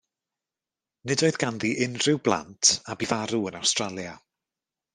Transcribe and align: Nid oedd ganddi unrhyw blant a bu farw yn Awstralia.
Nid 1.09 1.23
oedd 1.27 1.37
ganddi 1.43 1.71
unrhyw 1.87 2.19
blant 2.29 2.73
a 2.95 2.99
bu 2.99 3.11
farw 3.13 3.47
yn 3.51 3.61
Awstralia. 3.61 4.17